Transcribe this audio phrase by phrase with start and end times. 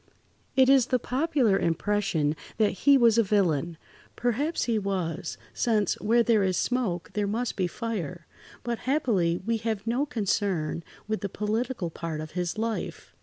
[0.55, 3.77] It is the popular impression that he was a villain.
[4.15, 8.25] Perhaps he was, since "where there is smoke, there must be fire,"
[8.63, 13.13] but happily we have no concern with the political part of his life.